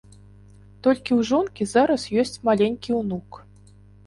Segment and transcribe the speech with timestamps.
[0.87, 3.41] Толькі ў жонкі зараз ёсць маленькі ўнук.